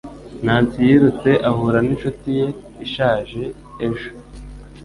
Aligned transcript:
Nancy 0.45 0.79
yirutse 0.87 1.29
ahura 1.49 1.79
ninshuti 1.85 2.29
ye 2.39 2.47
ishaje 2.85 3.43
ejo. 3.87 4.09